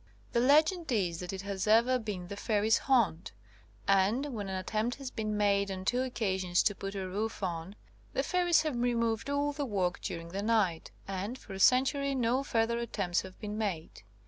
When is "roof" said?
7.07-7.43